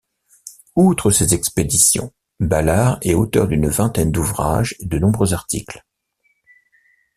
[0.73, 5.85] Outre ses expéditions, Ballard est auteur d'une vingtaine d'ouvrages et de nombreux articles.